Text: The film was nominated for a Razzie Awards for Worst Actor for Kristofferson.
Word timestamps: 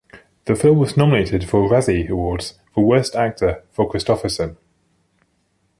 The 0.45 0.55
film 0.55 0.79
was 0.79 0.97
nominated 0.97 1.47
for 1.47 1.63
a 1.63 1.69
Razzie 1.69 2.09
Awards 2.09 2.57
for 2.73 2.83
Worst 2.83 3.15
Actor 3.15 3.63
for 3.69 3.87
Kristofferson. 3.87 4.57